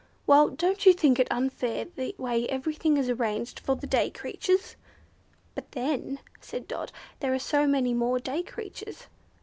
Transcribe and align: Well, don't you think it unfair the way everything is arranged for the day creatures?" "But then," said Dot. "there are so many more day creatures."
Well, 0.25 0.49
don't 0.49 0.83
you 0.87 0.93
think 0.93 1.19
it 1.19 1.27
unfair 1.29 1.85
the 1.85 2.15
way 2.17 2.47
everything 2.47 2.97
is 2.97 3.07
arranged 3.07 3.59
for 3.59 3.75
the 3.75 3.85
day 3.85 4.09
creatures?" 4.09 4.75
"But 5.53 5.73
then," 5.73 6.17
said 6.39 6.67
Dot. 6.67 6.91
"there 7.19 7.35
are 7.35 7.37
so 7.37 7.67
many 7.67 7.93
more 7.93 8.17
day 8.17 8.41
creatures." 8.41 9.05